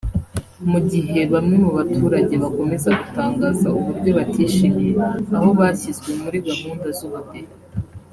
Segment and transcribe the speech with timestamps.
[0.71, 4.93] Mu gihe bamwe mu baturage bakomeza gutangaza uburyo batishimiye
[5.37, 7.51] aho bashyizwe muri gahunda z’ubudehe